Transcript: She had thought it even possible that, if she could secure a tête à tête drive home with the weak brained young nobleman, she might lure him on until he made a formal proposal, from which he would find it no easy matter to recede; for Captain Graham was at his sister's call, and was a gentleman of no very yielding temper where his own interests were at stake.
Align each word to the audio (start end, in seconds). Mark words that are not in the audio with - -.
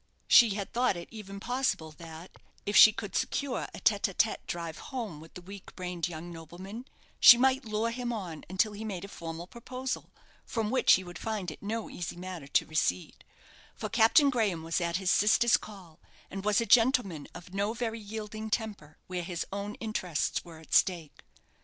She 0.27 0.55
had 0.55 0.73
thought 0.73 0.97
it 0.97 1.09
even 1.11 1.39
possible 1.39 1.91
that, 1.91 2.31
if 2.65 2.75
she 2.75 2.91
could 2.91 3.15
secure 3.15 3.67
a 3.71 3.79
tête 3.81 4.11
à 4.11 4.15
tête 4.15 4.47
drive 4.47 4.79
home 4.89 5.19
with 5.21 5.35
the 5.35 5.43
weak 5.43 5.75
brained 5.75 6.07
young 6.07 6.31
nobleman, 6.31 6.85
she 7.19 7.37
might 7.37 7.65
lure 7.65 7.91
him 7.91 8.11
on 8.11 8.43
until 8.49 8.71
he 8.71 8.83
made 8.83 9.05
a 9.05 9.07
formal 9.07 9.45
proposal, 9.45 10.09
from 10.43 10.71
which 10.71 10.93
he 10.93 11.03
would 11.03 11.19
find 11.19 11.51
it 11.51 11.61
no 11.61 11.87
easy 11.87 12.15
matter 12.15 12.47
to 12.47 12.65
recede; 12.65 13.23
for 13.75 13.89
Captain 13.89 14.31
Graham 14.31 14.63
was 14.63 14.81
at 14.81 14.97
his 14.97 15.11
sister's 15.11 15.55
call, 15.55 15.99
and 16.31 16.43
was 16.43 16.59
a 16.59 16.65
gentleman 16.65 17.27
of 17.35 17.53
no 17.53 17.73
very 17.75 17.99
yielding 17.99 18.49
temper 18.49 18.97
where 19.05 19.21
his 19.21 19.45
own 19.53 19.75
interests 19.75 20.43
were 20.43 20.57
at 20.57 20.73
stake. 20.73 21.21